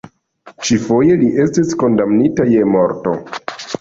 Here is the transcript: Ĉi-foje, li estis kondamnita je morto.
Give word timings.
Ĉi-foje, 0.69 1.17
li 1.23 1.29
estis 1.43 1.75
kondamnita 1.83 2.49
je 2.55 2.65
morto. 2.77 3.15